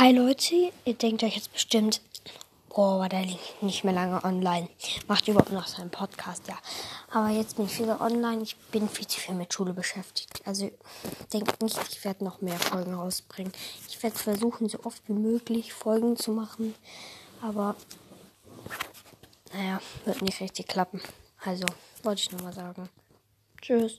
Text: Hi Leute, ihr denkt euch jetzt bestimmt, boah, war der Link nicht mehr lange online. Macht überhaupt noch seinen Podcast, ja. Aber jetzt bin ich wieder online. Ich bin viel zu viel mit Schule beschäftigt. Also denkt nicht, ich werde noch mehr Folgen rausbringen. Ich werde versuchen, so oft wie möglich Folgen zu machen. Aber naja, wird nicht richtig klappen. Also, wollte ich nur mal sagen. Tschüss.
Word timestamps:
Hi 0.00 0.12
Leute, 0.12 0.72
ihr 0.84 0.94
denkt 0.94 1.24
euch 1.24 1.34
jetzt 1.34 1.52
bestimmt, 1.52 2.00
boah, 2.68 3.00
war 3.00 3.08
der 3.08 3.24
Link 3.24 3.40
nicht 3.62 3.82
mehr 3.82 3.92
lange 3.92 4.22
online. 4.22 4.68
Macht 5.08 5.26
überhaupt 5.26 5.50
noch 5.50 5.66
seinen 5.66 5.90
Podcast, 5.90 6.46
ja. 6.46 6.56
Aber 7.10 7.30
jetzt 7.30 7.56
bin 7.56 7.66
ich 7.66 7.80
wieder 7.80 8.00
online. 8.00 8.44
Ich 8.44 8.54
bin 8.70 8.88
viel 8.88 9.08
zu 9.08 9.18
viel 9.18 9.34
mit 9.34 9.52
Schule 9.52 9.72
beschäftigt. 9.72 10.40
Also 10.44 10.70
denkt 11.32 11.60
nicht, 11.60 11.76
ich 11.90 12.04
werde 12.04 12.22
noch 12.22 12.40
mehr 12.40 12.60
Folgen 12.60 12.94
rausbringen. 12.94 13.52
Ich 13.88 14.00
werde 14.00 14.16
versuchen, 14.16 14.68
so 14.68 14.78
oft 14.84 15.02
wie 15.08 15.14
möglich 15.14 15.72
Folgen 15.72 16.16
zu 16.16 16.30
machen. 16.30 16.76
Aber 17.42 17.74
naja, 19.52 19.80
wird 20.04 20.22
nicht 20.22 20.40
richtig 20.40 20.68
klappen. 20.68 21.00
Also, 21.44 21.66
wollte 22.04 22.20
ich 22.20 22.30
nur 22.30 22.42
mal 22.42 22.52
sagen. 22.52 22.88
Tschüss. 23.60 23.98